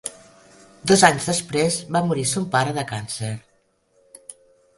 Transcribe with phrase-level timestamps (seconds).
[0.91, 3.31] Dos anys després va morir son pare de càncer.